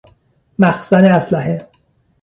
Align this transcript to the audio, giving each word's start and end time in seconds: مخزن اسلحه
مخزن 0.59 1.05
اسلحه 1.05 1.57